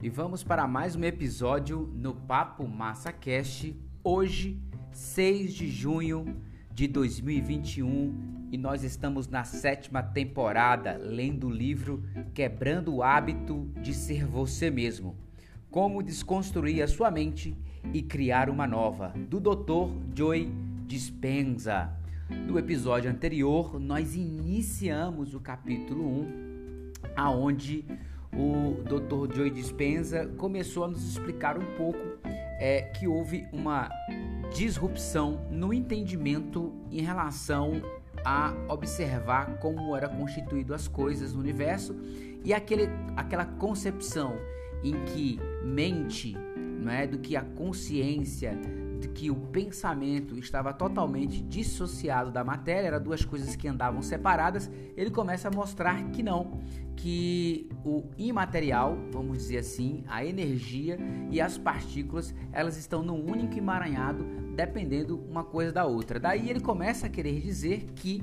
[0.00, 3.74] e vamos para mais um episódio no Papo Massa Cast.
[4.04, 4.56] Hoje,
[4.92, 6.36] 6 de junho
[6.72, 13.92] de 2021, e nós estamos na sétima temporada lendo o livro Quebrando o Hábito de
[13.92, 15.16] Ser Você Mesmo.
[15.68, 17.56] Como desconstruir a sua mente
[17.92, 19.90] e criar uma nova, do Dr.
[20.14, 20.48] Joy
[20.86, 21.92] Dispenza.
[22.46, 27.84] No episódio anterior, nós iniciamos o capítulo 1, aonde
[28.32, 29.34] o Dr.
[29.34, 31.98] Joy Dispenza começou a nos explicar um pouco
[32.58, 33.88] é, que houve uma
[34.54, 37.82] disrupção no entendimento em relação
[38.24, 41.94] a observar como era constituído as coisas no universo
[42.44, 44.36] e aquele, aquela concepção
[44.82, 48.58] em que mente, não é, do que a consciência
[48.98, 54.70] de que o pensamento estava totalmente dissociado da matéria, eram duas coisas que andavam separadas,
[54.96, 56.60] ele começa a mostrar que não,
[56.96, 60.98] que o imaterial, vamos dizer assim, a energia
[61.30, 66.18] e as partículas, elas estão num único emaranhado, dependendo uma coisa da outra.
[66.18, 68.22] Daí ele começa a querer dizer que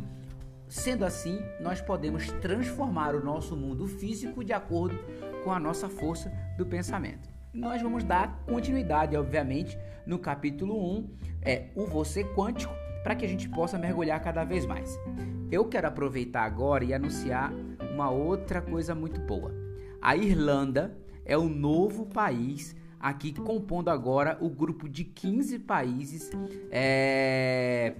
[0.67, 4.97] Sendo assim, nós podemos transformar o nosso mundo físico de acordo
[5.43, 11.09] com a nossa força do pensamento nós vamos dar continuidade, obviamente, no capítulo 1,
[11.41, 14.99] é o você quântico, para que a gente possa mergulhar cada vez mais.
[15.49, 17.53] Eu quero aproveitar agora e anunciar
[17.93, 19.53] uma outra coisa muito boa.
[20.01, 26.31] A Irlanda é o novo país aqui compondo agora o grupo de 15 países
[26.71, 27.95] é,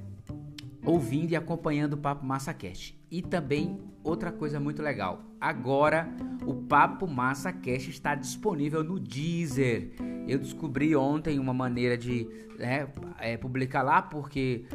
[0.86, 3.00] ouvindo e acompanhando o Papo MassaCast.
[3.09, 5.22] E também outra coisa muito legal.
[5.42, 6.09] Agora
[6.45, 9.92] o Papo Massa Cast está disponível no Deezer.
[10.27, 12.27] Eu descobri ontem uma maneira de
[12.58, 12.88] né,
[13.19, 14.66] é, publicar lá porque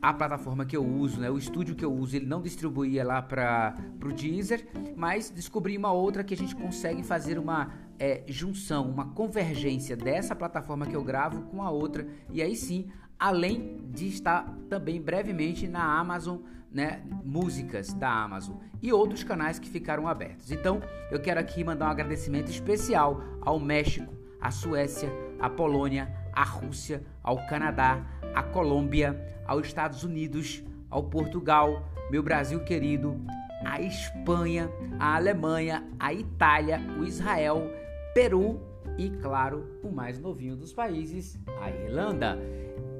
[0.00, 3.22] a plataforma que eu uso, né, o estúdio que eu uso, ele não distribuía lá
[3.22, 8.90] para o Deezer, mas descobri uma outra que a gente consegue fazer uma é, junção,
[8.90, 14.08] uma convergência dessa plataforma que eu gravo com a outra e aí sim, além de
[14.08, 16.38] estar também brevemente na Amazon
[16.74, 20.50] né, músicas da Amazon e outros canais que ficaram abertos.
[20.50, 25.08] Então, eu quero aqui mandar um agradecimento especial ao México, à Suécia,
[25.38, 28.04] à Polônia, à Rússia, ao Canadá,
[28.34, 33.20] à Colômbia, aos Estados Unidos, ao Portugal, meu Brasil querido,
[33.64, 37.70] à Espanha, à Alemanha, à Itália, o Israel,
[38.14, 38.60] Peru
[38.98, 42.38] e, claro, o mais novinho dos países, a Irlanda.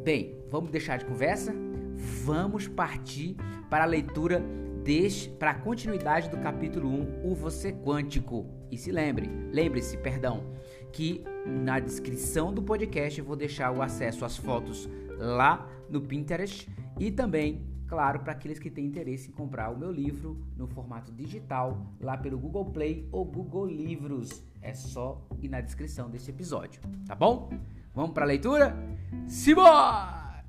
[0.05, 1.55] Bem, vamos deixar de conversa?
[2.27, 3.37] Vamos partir
[3.71, 4.39] para a leitura
[4.85, 8.45] deste, para a continuidade do capítulo 1, o você quântico.
[8.71, 10.45] E se lembre, lembre-se, perdão,
[10.93, 16.69] que na descrição do podcast eu vou deixar o acesso às fotos lá no Pinterest
[17.01, 21.11] e também, claro, para aqueles que têm interesse em comprar o meu livro no formato
[21.13, 24.43] digital lá pelo Google Play ou Google Livros.
[24.61, 27.49] É só ir na descrição desse episódio, tá bom?
[27.95, 28.77] Vamos para a leitura?
[29.29, 30.43] Simbora!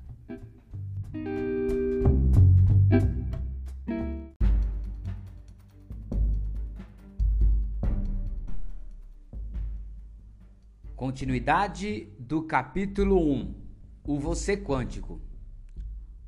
[10.96, 13.54] Continuidade do capítulo 1
[14.02, 15.20] O Você Quântico.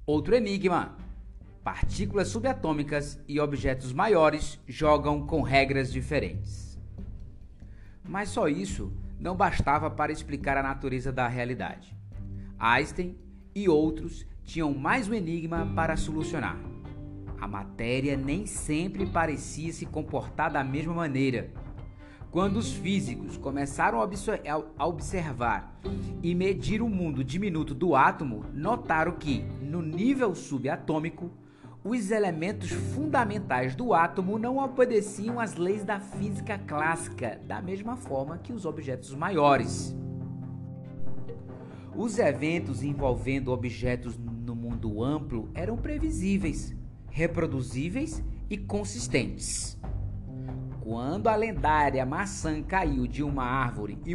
[0.06, 0.96] Outro enigma:
[1.64, 6.78] partículas subatômicas e objetos maiores jogam com regras diferentes.
[8.04, 11.96] Mas só isso não bastava para explicar a natureza da realidade.
[12.58, 13.16] Einstein
[13.54, 16.58] e outros tinham mais um enigma para solucionar.
[17.40, 21.52] A matéria nem sempre parecia se comportar da mesma maneira
[22.30, 25.80] quando os físicos começaram a observar
[26.22, 31.30] e medir o mundo diminuto do átomo, notaram que, no nível subatômico,
[31.88, 38.36] os elementos fundamentais do átomo não obedeciam às leis da física clássica, da mesma forma
[38.36, 39.96] que os objetos maiores.
[41.96, 46.76] Os eventos envolvendo objetos no mundo amplo eram previsíveis,
[47.10, 49.78] reproduzíveis e consistentes.
[50.80, 54.12] Quando a lendária maçã caiu de uma árvore e,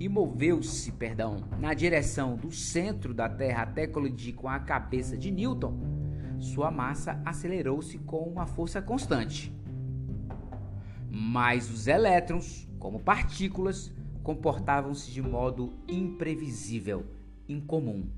[0.00, 5.30] e moveu-se perdão, na direção do centro da Terra até colidir com a cabeça de
[5.30, 5.99] Newton,
[6.40, 9.52] sua massa acelerou-se com uma força constante.
[11.10, 13.92] Mas os elétrons, como partículas,
[14.22, 17.06] comportavam-se de modo imprevisível,
[17.48, 18.08] incomum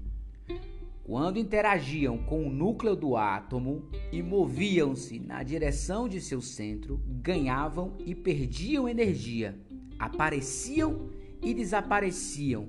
[1.04, 3.82] quando interagiam com o núcleo do átomo
[4.12, 9.58] e moviam-se na direção de seu centro, ganhavam e perdiam energia,
[9.98, 11.10] apareciam
[11.42, 12.69] e desapareciam,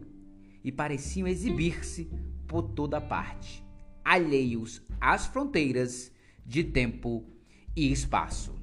[0.64, 2.10] e pareciam exibir-se
[2.48, 3.64] por toda parte,
[4.04, 6.12] alheios às fronteiras
[6.46, 7.26] de tempo
[7.76, 8.56] e espaço.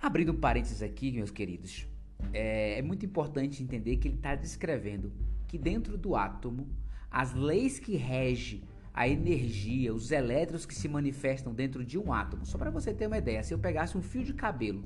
[0.00, 1.86] Abrindo um parênteses aqui, meus queridos,
[2.32, 5.12] é, é muito importante entender que ele está descrevendo
[5.46, 6.68] que dentro do átomo,
[7.10, 8.62] as leis que regem
[8.92, 12.44] a energia, os elétrons que se manifestam dentro de um átomo.
[12.44, 14.84] Só para você ter uma ideia, se eu pegasse um fio de cabelo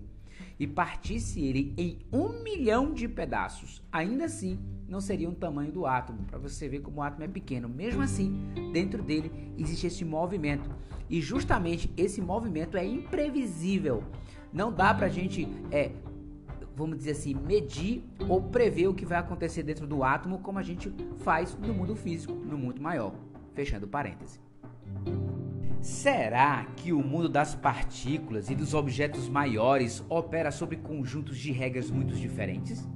[0.58, 4.58] e partisse ele em um milhão de pedaços, ainda assim
[4.88, 7.68] não seria o tamanho do átomo, para você ver como o átomo é pequeno.
[7.68, 10.68] Mesmo assim, dentro dele existe esse movimento.
[11.08, 14.04] E justamente esse movimento é imprevisível.
[14.52, 15.92] Não dá para a gente é,
[16.76, 20.62] vamos dizer assim, medir ou prever o que vai acontecer dentro do átomo, como a
[20.62, 23.14] gente faz no mundo físico, no mundo maior.
[23.54, 24.40] Fechando parêntese.
[25.82, 31.90] Será que o mundo das partículas e dos objetos maiores opera sobre conjuntos de regras
[31.90, 32.88] muito diferentes?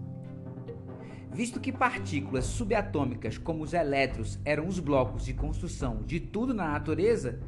[1.33, 6.71] Visto que partículas subatômicas, como os elétrons, eram os blocos de construção de tudo na
[6.71, 7.41] natureza,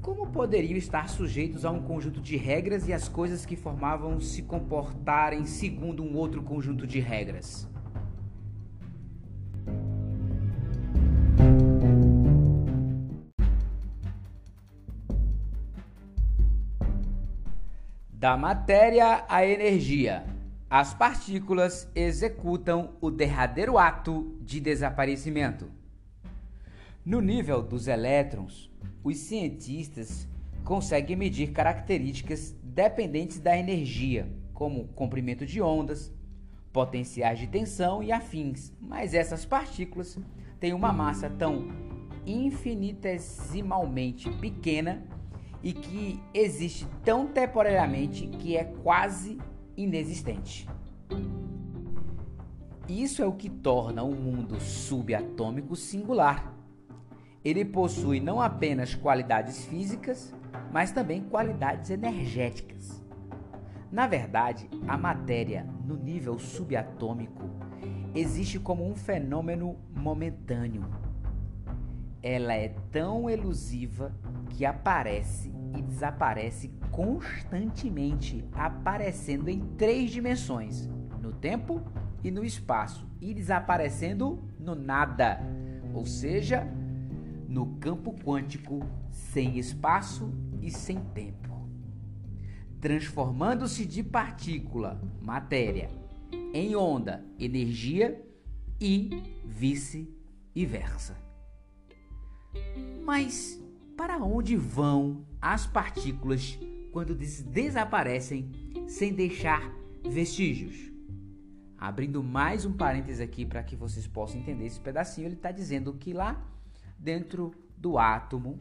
[0.00, 4.40] como poderiam estar sujeitos a um conjunto de regras e as coisas que formavam se
[4.40, 7.70] comportarem segundo um outro conjunto de regras?
[18.22, 20.24] Da matéria à energia,
[20.70, 25.68] as partículas executam o derradeiro ato de desaparecimento.
[27.04, 28.70] No nível dos elétrons,
[29.02, 30.28] os cientistas
[30.64, 36.12] conseguem medir características dependentes da energia, como comprimento de ondas,
[36.72, 40.16] potenciais de tensão e afins, mas essas partículas
[40.60, 41.72] têm uma massa tão
[42.24, 45.02] infinitesimalmente pequena
[45.62, 49.38] e que existe tão temporariamente que é quase
[49.76, 50.68] inexistente.
[52.88, 56.52] Isso é o que torna o mundo subatômico singular
[57.44, 60.32] ele possui não apenas qualidades físicas,
[60.72, 63.02] mas também qualidades energéticas.
[63.90, 67.42] Na verdade, a matéria no nível subatômico
[68.14, 70.88] existe como um fenômeno momentâneo.
[72.22, 74.14] Ela é tão elusiva
[74.52, 80.88] que aparece e desaparece constantemente, aparecendo em três dimensões:
[81.20, 81.82] no tempo
[82.22, 85.40] e no espaço, e desaparecendo no nada,
[85.94, 86.66] ou seja,
[87.48, 91.68] no campo quântico sem espaço e sem tempo,
[92.80, 95.88] transformando-se de partícula, matéria,
[96.54, 98.22] em onda, energia
[98.80, 101.16] e vice-versa.
[103.04, 103.61] Mas
[103.96, 106.58] para onde vão as partículas
[106.90, 108.50] quando desaparecem
[108.86, 109.70] sem deixar
[110.08, 110.90] vestígios?
[111.76, 115.92] Abrindo mais um parêntese aqui para que vocês possam entender esse pedacinho, ele está dizendo
[115.94, 116.42] que lá
[116.98, 118.60] dentro do átomo,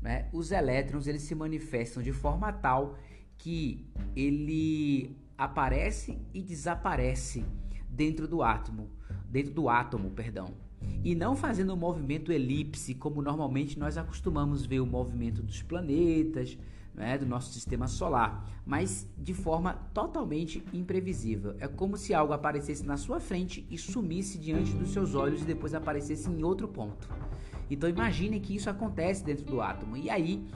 [0.00, 2.98] né, os elétrons eles se manifestam de forma tal
[3.36, 3.86] que
[4.16, 7.44] ele aparece e desaparece
[7.88, 8.90] dentro do átomo,
[9.28, 10.54] dentro do átomo, perdão,
[11.04, 16.56] e não fazendo um movimento elipse como normalmente nós acostumamos ver o movimento dos planetas,
[16.94, 21.54] né, do nosso sistema solar, mas de forma totalmente imprevisível.
[21.58, 25.44] É como se algo aparecesse na sua frente e sumisse diante dos seus olhos e
[25.44, 27.08] depois aparecesse em outro ponto.
[27.70, 29.96] Então imagine que isso acontece dentro do átomo.
[29.96, 30.46] E aí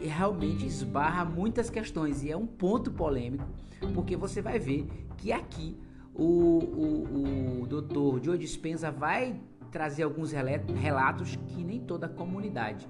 [0.00, 3.46] realmente esbarra muitas questões e é um ponto polêmico,
[3.94, 5.76] porque você vai ver que aqui
[6.14, 9.40] o, o, o doutor Joe Dispenza vai
[9.72, 12.86] trazer alguns relatos que nem toda a comunidade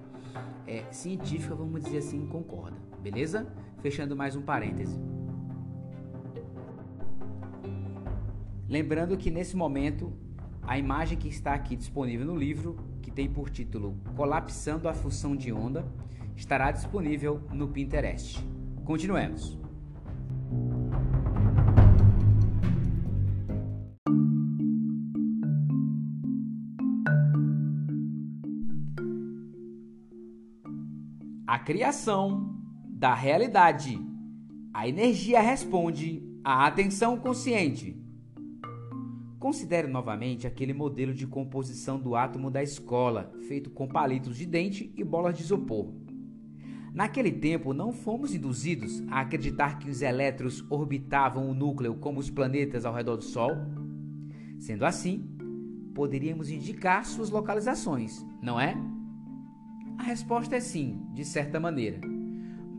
[0.67, 3.47] é, científica, vamos dizer assim, concorda, beleza?
[3.81, 5.01] Fechando mais um parêntese.
[8.69, 10.13] Lembrando que nesse momento
[10.63, 15.37] a imagem que está aqui disponível no livro, que tem por título Colapsando a Função
[15.37, 15.87] de Onda,
[16.35, 18.45] estará disponível no Pinterest.
[18.85, 19.62] Continuemos.
[31.65, 32.55] Criação
[32.89, 34.01] da realidade.
[34.73, 38.03] A energia responde à atenção consciente
[39.43, 44.95] Considere novamente aquele modelo de composição do átomo da escola, feito com palitos de dente
[44.97, 45.93] e bolas de isopor.
[46.95, 52.31] Naquele tempo, não fomos induzidos a acreditar que os elétrons orbitavam o núcleo como os
[52.31, 53.51] planetas ao redor do Sol?
[54.61, 55.29] Sendo assim,
[55.93, 58.77] poderíamos indicar suas localizações, não é?
[60.03, 62.01] A resposta é sim, de certa maneira.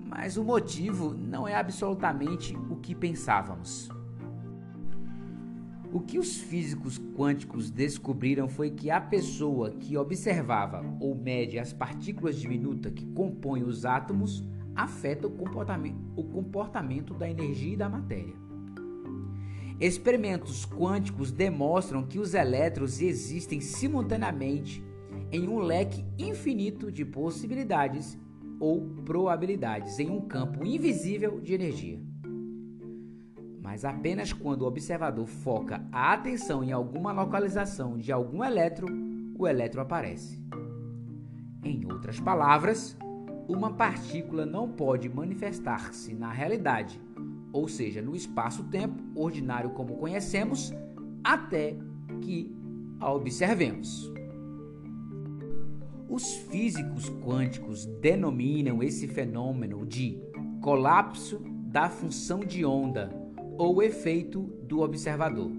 [0.10, 3.88] Mas o motivo não é absolutamente o que pensávamos.
[5.94, 11.72] O que os físicos quânticos descobriram foi que a pessoa que observava ou mede as
[11.72, 14.44] partículas diminutas que compõem os átomos
[14.76, 18.36] afeta o comportamento, o comportamento da energia e da matéria.
[19.80, 24.84] Experimentos quânticos demonstram que os elétrons existem simultaneamente
[25.34, 28.16] em um leque infinito de possibilidades
[28.60, 32.00] ou probabilidades em um campo invisível de energia.
[33.60, 38.88] Mas apenas quando o observador foca a atenção em alguma localização de algum elétron,
[39.36, 40.40] o elétron aparece.
[41.64, 42.96] Em outras palavras,
[43.48, 47.02] uma partícula não pode manifestar-se na realidade,
[47.52, 50.72] ou seja, no espaço-tempo ordinário como conhecemos,
[51.24, 51.76] até
[52.22, 52.56] que
[53.00, 54.14] a observemos.
[56.14, 60.22] Os físicos quânticos denominam esse fenômeno de
[60.62, 63.10] colapso da função de onda
[63.58, 65.52] ou efeito do observador.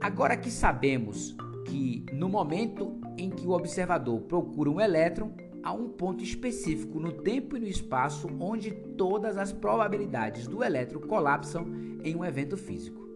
[0.00, 1.36] Agora que sabemos
[1.66, 7.12] que no momento em que o observador procura um elétron, há um ponto específico no
[7.12, 11.66] tempo e no espaço onde todas as probabilidades do elétron colapsam
[12.02, 13.06] em um evento físico.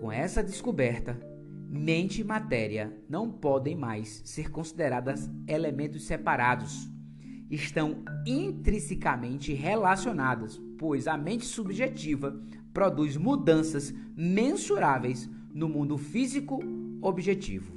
[0.00, 1.30] Com essa descoberta,
[1.72, 6.86] mente e matéria não podem mais ser consideradas elementos separados.
[7.50, 12.38] Estão intrinsecamente relacionadas, pois a mente subjetiva
[12.74, 16.60] produz mudanças mensuráveis no mundo físico
[17.00, 17.72] objetivo.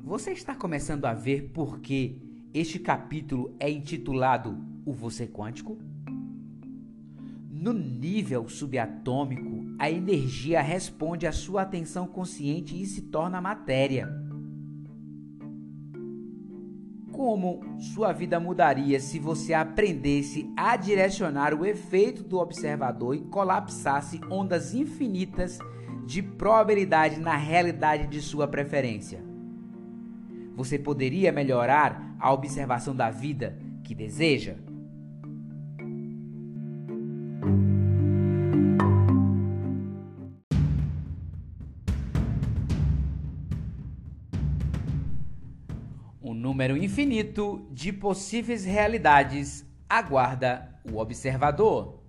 [0.00, 2.22] Você está começando a ver por que
[2.54, 5.76] este capítulo é intitulado O Você Quântico?
[7.50, 14.08] No nível subatômico, a energia responde à sua atenção consciente e se torna matéria.
[17.12, 24.20] Como sua vida mudaria se você aprendesse a direcionar o efeito do observador e colapsasse
[24.30, 25.58] ondas infinitas
[26.06, 29.24] de probabilidade na realidade de sua preferência?
[30.54, 34.56] Você poderia melhorar a observação da vida que deseja?
[46.66, 52.00] Número infinito de possíveis realidades aguarda o observador.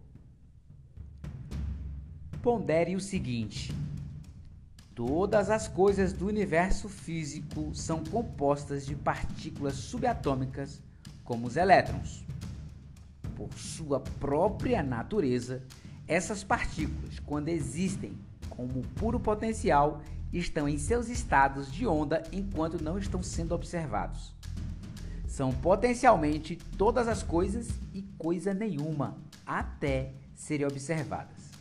[2.42, 3.72] Pondere o seguinte:
[4.96, 10.82] todas as coisas do universo físico são compostas de partículas subatômicas,
[11.24, 12.26] como os elétrons.
[13.36, 15.62] Por sua própria natureza,
[16.08, 18.18] essas partículas, quando existem
[18.50, 24.34] como puro potencial, estão em seus estados de onda enquanto não estão sendo observados.
[25.28, 31.52] São potencialmente todas as coisas e coisa nenhuma até serem observadas.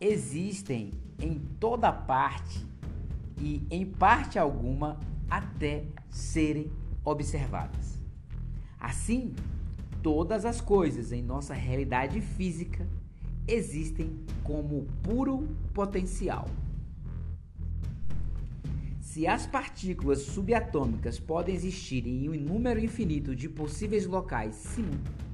[0.00, 2.66] Existem em toda parte
[3.38, 4.98] e em parte alguma
[5.30, 6.70] até serem
[7.04, 7.98] observadas.
[8.78, 9.34] Assim,
[10.02, 12.86] todas as coisas em nossa realidade física
[13.46, 16.48] existem como puro potencial.
[19.12, 24.74] Se as partículas subatômicas podem existir em um número infinito de possíveis locais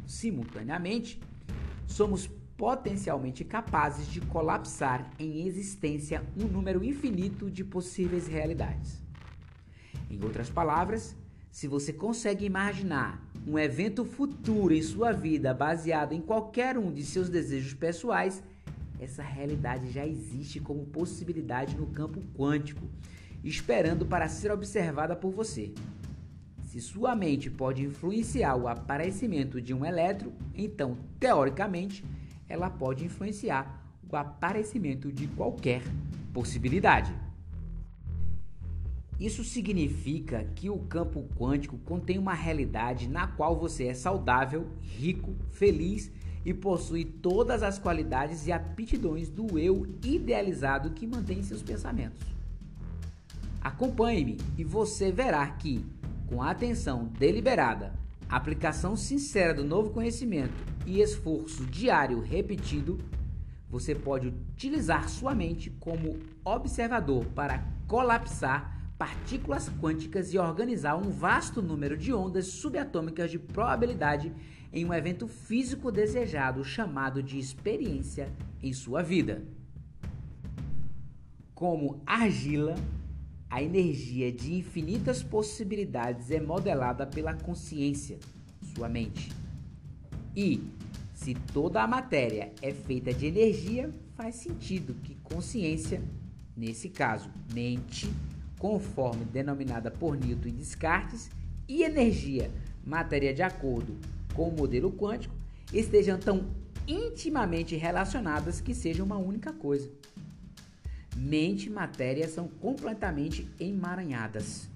[0.05, 1.21] simultaneamente,
[1.87, 9.01] somos potencialmente capazes de colapsar em existência um número infinito de possíveis realidades.
[10.11, 11.15] Em outras palavras,
[11.49, 17.05] se você consegue imaginar um evento futuro em sua vida baseado em qualquer um de
[17.05, 18.43] seus desejos pessoais,
[18.99, 22.85] essa realidade já existe como possibilidade no campo quântico
[23.43, 25.73] esperando para ser observada por você.
[26.65, 32.05] Se sua mente pode influenciar o aparecimento de um elétron, então, teoricamente,
[32.49, 35.83] ela pode influenciar o aparecimento de qualquer
[36.33, 37.15] possibilidade.
[39.19, 45.35] Isso significa que o campo quântico contém uma realidade na qual você é saudável, rico,
[45.51, 46.13] feliz
[46.45, 52.38] e possui todas as qualidades e aptidões do eu idealizado que mantém seus pensamentos.
[53.61, 55.85] Acompanhe-me e você verá que,
[56.27, 57.93] com atenção deliberada,
[58.29, 60.55] aplicação sincera do novo conhecimento
[60.87, 62.99] e esforço diário repetido,
[63.71, 71.63] você pode utilizar sua mente como observador para colapsar partículas quânticas e organizar um vasto
[71.63, 74.33] número de ondas subatômicas de probabilidade
[74.73, 79.45] em um evento físico desejado chamado de experiência em sua vida.
[81.55, 82.75] Como argila,
[83.51, 88.19] a energia de infinitas possibilidades é modelada pela consciência,
[88.75, 89.33] sua mente.
[90.37, 90.63] E,
[91.15, 96.03] se toda a matéria é feita de energia, faz sentido que consciência,
[96.57, 98.09] nesse caso, mente,
[98.59, 101.31] conforme denominada por Newton e Descartes,
[101.67, 102.51] e energia,
[102.85, 103.97] matéria de acordo
[104.35, 105.35] com o modelo quântico,
[105.73, 106.47] estejam tão
[106.87, 109.91] intimamente relacionadas que sejam uma única coisa.
[111.21, 114.71] Mente e matéria são completamente emaranhadas.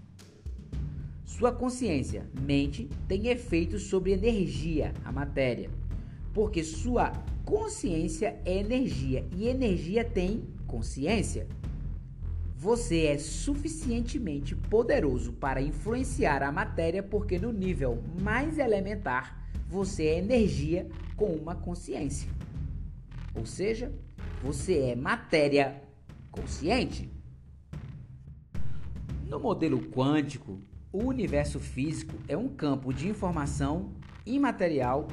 [1.25, 5.71] Sua consciência, mente, tem efeitos sobre energia, a matéria,
[6.35, 7.13] porque sua
[7.45, 11.47] consciência é energia e energia tem consciência.
[12.57, 20.19] Você é suficientemente poderoso para influenciar a matéria porque no nível mais elementar você é
[20.19, 22.29] energia com uma consciência.
[23.33, 23.93] Ou seja,
[24.43, 25.82] você é matéria
[26.33, 27.13] consciente.
[29.29, 30.61] No modelo quântico,
[30.91, 33.93] o universo físico é um campo de informação
[34.27, 35.07] imaterial,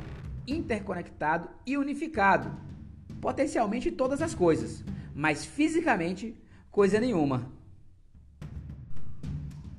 [0.47, 2.51] interconectado e unificado.
[3.21, 4.83] Potencialmente todas as coisas,
[5.13, 6.35] mas fisicamente
[6.71, 7.51] coisa nenhuma.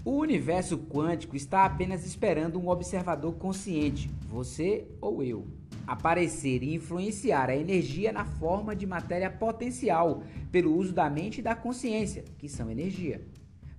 [0.04, 5.46] O universo quântico está apenas esperando um observador consciente, você ou eu,
[5.86, 11.42] aparecer e influenciar a energia na forma de matéria potencial pelo uso da mente e
[11.42, 13.22] da consciência, que são energia,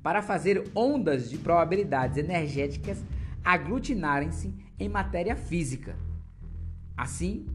[0.03, 3.03] para fazer ondas de probabilidades energéticas
[3.43, 5.96] aglutinarem-se em matéria física.
[6.98, 7.46] Assim,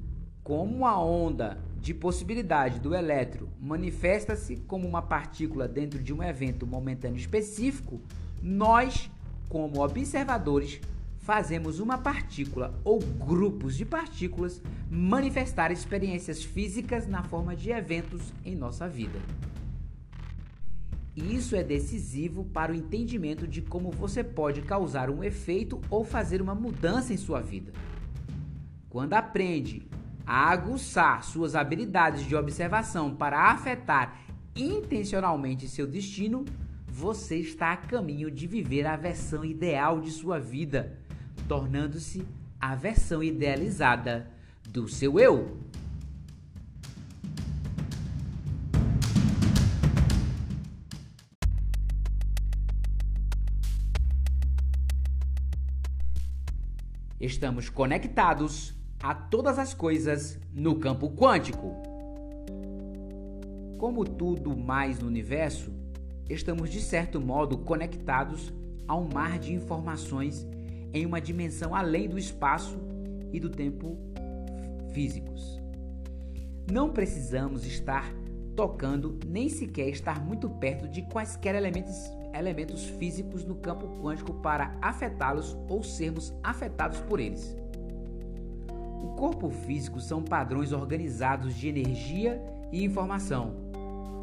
[0.43, 6.67] como a onda de possibilidade do elétron manifesta-se como uma partícula dentro de um evento
[6.67, 8.01] momentâneo específico,
[8.43, 9.11] nós,
[9.49, 10.81] como observadores,
[11.27, 18.55] fazemos uma partícula ou grupos de partículas manifestar experiências físicas na forma de eventos em
[18.55, 19.19] nossa vida.
[21.17, 26.41] Isso é decisivo para o entendimento de como você pode causar um efeito ou fazer
[26.41, 27.73] uma mudança em sua vida.
[28.89, 29.83] Quando aprende
[30.25, 34.21] a aguçar suas habilidades de observação para afetar
[34.55, 36.45] intencionalmente seu destino,
[36.87, 41.05] você está a caminho de viver a versão ideal de sua vida
[41.49, 42.27] tornando-se
[42.61, 44.31] a versão idealizada
[44.69, 45.59] do seu eu.
[57.19, 61.75] Estamos conectados a todas as coisas no campo quântico.
[63.79, 65.73] Como tudo mais no universo,
[66.29, 68.53] estamos de certo modo conectados
[68.87, 70.47] a um mar de informações
[70.93, 72.79] em uma dimensão além do espaço
[73.33, 73.99] e do tempo
[74.93, 75.61] físicos.
[76.71, 78.13] Não precisamos estar
[78.57, 84.77] tocando nem sequer estar muito perto de quaisquer elementos, elementos físicos no campo quântico para
[84.81, 87.57] afetá-los ou sermos afetados por eles.
[89.03, 93.55] O corpo físico são padrões organizados de energia e informação,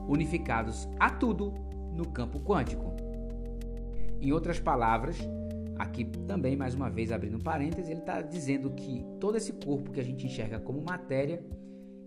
[0.07, 1.53] unificados a tudo
[1.93, 2.91] no campo quântico.
[4.19, 5.17] Em outras palavras,
[5.77, 9.91] Aqui também, mais uma vez, abrindo um parênteses, ele está dizendo que todo esse corpo
[9.91, 11.43] que a gente enxerga como matéria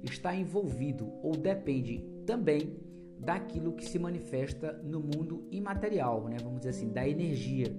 [0.03, 2.77] está envolvido ou depende também
[3.19, 6.37] daquilo que se manifesta no mundo imaterial, né?
[6.43, 7.75] vamos dizer assim, da energia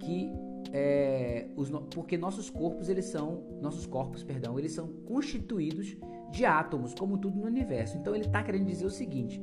[0.00, 0.30] que
[0.72, 5.96] é, os, porque nossos corpos eles são nossos corpos perdão eles são constituídos
[6.30, 9.40] de átomos como tudo no universo então ele está querendo dizer o seguinte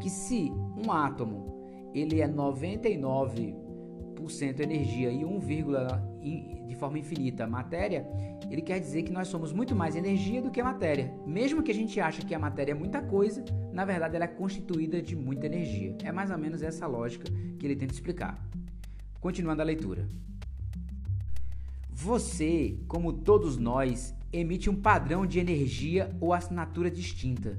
[0.00, 1.58] que se um átomo
[1.94, 3.56] ele é 99
[4.18, 5.38] 1% energia e 1,
[6.66, 8.06] de forma infinita matéria,
[8.50, 11.12] ele quer dizer que nós somos muito mais energia do que matéria.
[11.26, 14.28] Mesmo que a gente ache que a matéria é muita coisa, na verdade ela é
[14.28, 15.96] constituída de muita energia.
[16.02, 18.42] É mais ou menos essa lógica que ele tenta explicar.
[19.20, 20.08] Continuando a leitura.
[21.90, 27.58] Você, como todos nós, emite um padrão de energia ou assinatura distinta.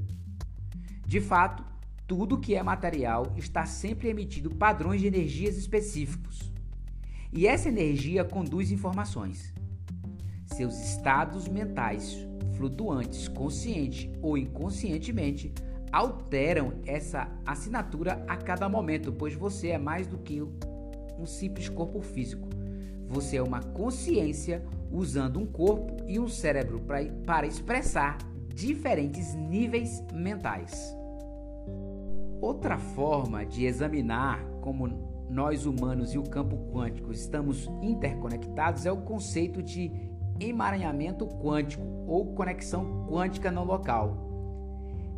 [1.06, 1.63] De fato,
[2.10, 6.52] tudo que é material está sempre emitindo padrões de energias específicos.
[7.32, 9.54] E essa energia conduz informações.
[10.48, 12.17] Seus estados mentais,
[12.58, 15.54] flutuantes, consciente ou inconscientemente,
[15.91, 22.02] alteram essa assinatura a cada momento, pois você é mais do que um simples corpo
[22.02, 22.50] físico.
[23.08, 26.82] Você é uma consciência usando um corpo e um cérebro
[27.24, 28.17] para expressar
[28.52, 30.99] diferentes níveis mentais.
[32.41, 34.88] Outra forma de examinar como
[35.30, 39.91] nós humanos e o campo quântico estamos interconectados é o conceito de
[40.39, 44.30] emaranhamento quântico ou conexão quântica não local.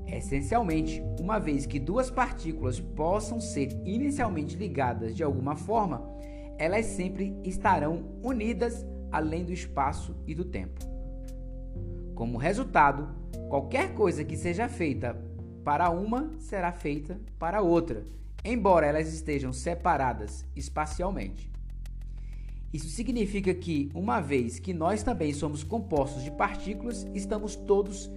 [0.07, 6.03] Essencialmente, uma vez que duas partículas possam ser inicialmente ligadas de alguma forma,
[6.57, 10.79] elas sempre estarão unidas além do espaço e do tempo.
[12.15, 13.09] Como resultado,
[13.47, 15.13] qualquer coisa que seja feita
[15.63, 18.05] para uma será feita para outra
[18.43, 21.49] embora elas estejam separadas espacialmente.
[22.73, 28.09] Isso significa que, uma vez que nós também somos compostos de partículas, estamos todos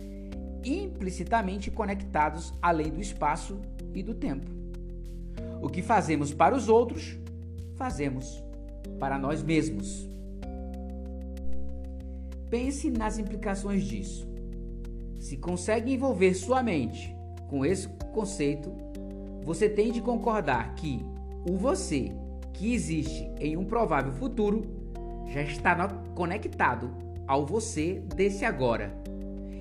[0.64, 3.60] implicitamente conectados além do espaço
[3.92, 4.46] e do tempo.
[5.60, 7.18] O que fazemos para os outros,
[7.74, 8.42] fazemos
[8.98, 10.08] para nós mesmos.
[12.48, 14.28] Pense nas implicações disso.
[15.18, 17.13] Se consegue envolver sua mente
[17.48, 18.72] com esse conceito,
[19.42, 21.04] você tem de concordar que
[21.48, 22.12] o você
[22.52, 24.62] que existe em um provável futuro
[25.26, 26.90] já está conectado
[27.26, 28.94] ao você desse agora,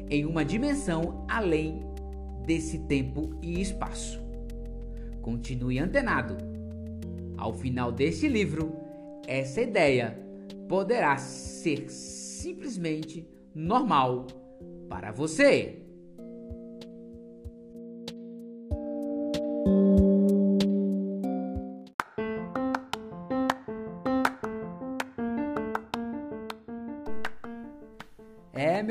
[0.09, 1.81] em uma dimensão além
[2.45, 4.21] desse tempo e espaço.
[5.21, 6.37] Continue antenado.
[7.37, 8.73] Ao final deste livro,
[9.27, 10.19] essa ideia
[10.67, 14.27] poderá ser simplesmente normal
[14.89, 15.82] para você.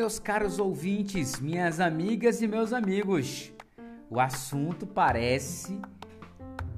[0.03, 3.53] Meus caros ouvintes, minhas amigas e meus amigos,
[4.11, 5.81] o assunto parece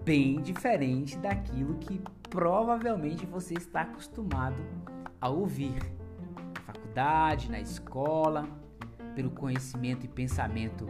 [0.04, 4.62] bem diferente daquilo que provavelmente você está acostumado
[5.18, 5.78] a ouvir
[6.54, 8.46] na faculdade, na escola,
[9.14, 10.86] pelo conhecimento e pensamento,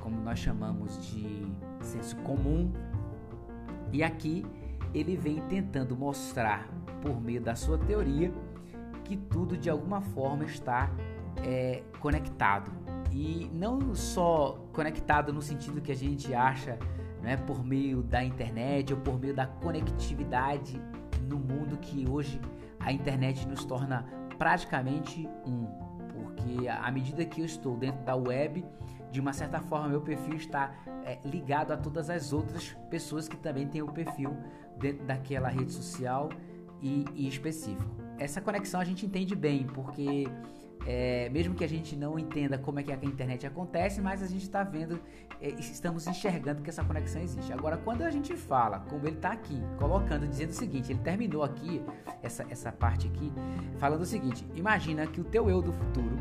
[0.00, 1.44] como nós chamamos de
[1.80, 2.72] senso comum.
[3.92, 4.46] E aqui
[4.94, 6.68] ele vem tentando mostrar,
[7.02, 8.32] por meio da sua teoria,
[9.02, 10.88] que tudo de alguma forma está
[11.42, 12.70] é, conectado.
[13.10, 16.78] E não só conectado no sentido que a gente acha
[17.22, 20.80] né, por meio da internet ou por meio da conectividade
[21.28, 22.40] no mundo que hoje
[22.80, 25.66] a internet nos torna praticamente um.
[26.12, 28.64] Porque à medida que eu estou dentro da web,
[29.10, 33.36] de uma certa forma meu perfil está é, ligado a todas as outras pessoas que
[33.36, 34.36] também têm o perfil
[34.76, 36.28] dentro daquela rede social
[36.82, 37.90] e, e específico.
[38.18, 40.24] Essa conexão a gente entende bem, porque
[40.86, 44.26] é, mesmo que a gente não entenda como é que a internet acontece, mas a
[44.26, 45.00] gente está vendo,
[45.40, 47.52] é, estamos enxergando que essa conexão existe.
[47.52, 51.42] Agora, quando a gente fala, como ele está aqui, colocando, dizendo o seguinte, ele terminou
[51.42, 51.82] aqui,
[52.22, 53.32] essa, essa parte aqui,
[53.78, 56.16] falando o seguinte: imagina que o teu eu do futuro,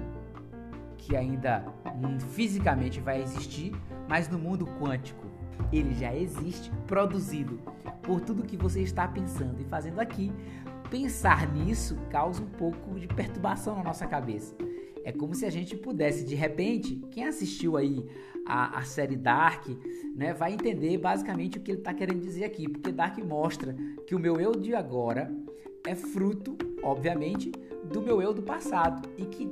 [0.98, 3.74] que ainda hum, fisicamente vai existir,
[4.08, 5.26] mas no mundo quântico
[5.72, 7.60] ele já existe, produzido
[8.02, 10.32] por tudo que você está pensando e fazendo aqui,
[10.90, 14.56] pensar nisso causa um pouco de perturbação na nossa cabeça.
[15.04, 18.06] É como se a gente pudesse, de repente, quem assistiu aí
[18.46, 19.68] a, a série Dark,
[20.16, 23.76] né, vai entender basicamente o que ele está querendo dizer aqui, porque Dark mostra
[24.08, 25.34] que o meu eu de agora
[25.86, 27.52] é fruto, obviamente,
[27.92, 29.50] do meu eu do passado e que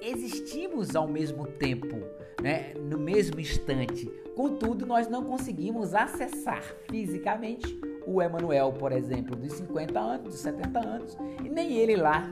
[0.00, 1.96] existimos ao mesmo tempo,
[2.42, 4.10] né, no mesmo instante.
[4.34, 10.80] Contudo, nós não conseguimos acessar fisicamente o Emanuel, por exemplo, dos 50 anos, dos 70
[10.80, 12.28] anos, e nem ele lá,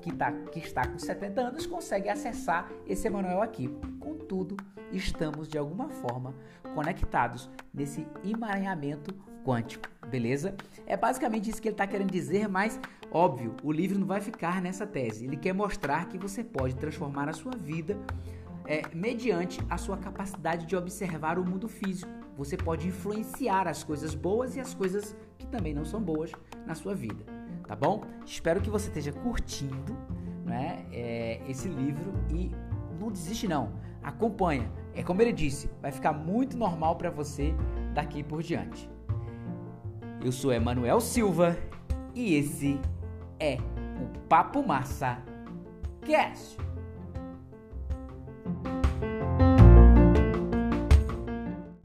[0.00, 3.68] que, tá, que está com 70 anos, consegue acessar esse Emanuel aqui.
[4.00, 4.56] Contudo,
[4.92, 6.34] estamos de alguma forma
[6.74, 10.54] conectados nesse emaranhamento quântico, beleza?
[10.86, 12.80] É basicamente isso que ele está querendo dizer, mas
[13.10, 15.24] óbvio, o livro não vai ficar nessa tese.
[15.24, 17.98] Ele quer mostrar que você pode transformar a sua vida
[18.66, 22.10] é, mediante a sua capacidade de observar o mundo físico.
[22.36, 26.32] Você pode influenciar as coisas boas e as coisas que também não são boas
[26.66, 27.24] na sua vida,
[27.66, 28.02] tá bom?
[28.24, 29.96] Espero que você esteja curtindo
[30.44, 32.50] né, é, esse livro e
[32.98, 34.70] não desiste não, acompanha.
[34.94, 37.54] É como ele disse, vai ficar muito normal para você
[37.94, 38.90] daqui por diante.
[40.24, 41.56] Eu sou Emanuel Silva
[42.14, 42.80] e esse
[43.40, 43.58] é
[44.00, 45.22] o Papo Massa
[46.02, 46.56] Cast.